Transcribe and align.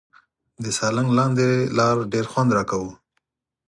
د 0.63 0.65
سالنګ 0.77 1.09
لاندې 1.17 1.47
لار 1.77 1.97
ډېر 2.13 2.25
خوند 2.31 2.49
راکاوه. 2.57 2.93